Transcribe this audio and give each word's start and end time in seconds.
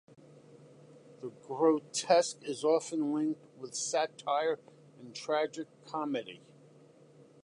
The 1.21 1.29
Grotesque 1.29 2.39
is 2.41 2.63
often 2.63 3.13
linked 3.13 3.45
with 3.59 3.75
satire 3.75 4.57
and 4.99 5.13
tragicomedy. 5.13 6.41